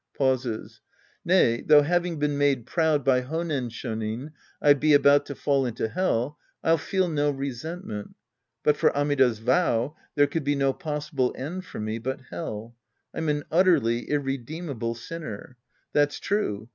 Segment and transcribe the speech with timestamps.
[0.19, 0.79] {Pauses^
[1.23, 5.89] Nay, though having been made proud by Honen Shonin, I be about to fall into
[5.89, 8.15] Hell, I'll feel no resentment.
[8.63, 12.75] But for Amida's vow, there could be no possible end for me but Hell.
[13.13, 15.55] I'm an utterly irredeemable sinner.
[15.93, 16.67] That's true.